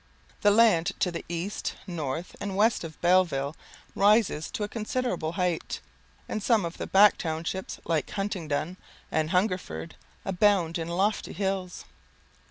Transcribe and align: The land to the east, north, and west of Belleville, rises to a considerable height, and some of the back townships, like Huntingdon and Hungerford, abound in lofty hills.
The 0.41 0.49
land 0.49 0.93
to 1.01 1.11
the 1.11 1.23
east, 1.29 1.75
north, 1.85 2.35
and 2.41 2.55
west 2.55 2.83
of 2.83 2.99
Belleville, 3.01 3.55
rises 3.95 4.49
to 4.49 4.63
a 4.63 4.67
considerable 4.67 5.33
height, 5.33 5.79
and 6.27 6.41
some 6.41 6.65
of 6.65 6.79
the 6.79 6.87
back 6.87 7.19
townships, 7.19 7.79
like 7.85 8.09
Huntingdon 8.09 8.77
and 9.11 9.29
Hungerford, 9.29 9.93
abound 10.25 10.79
in 10.79 10.87
lofty 10.87 11.33
hills. 11.33 11.85